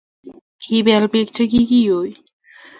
[0.63, 2.11] kibel beek che kikiyoi.